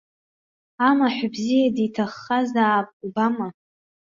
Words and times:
Амаҳә 0.89 1.23
бзиа 1.33 1.75
диҭаххазаап, 1.75 2.87
убама. 3.05 3.47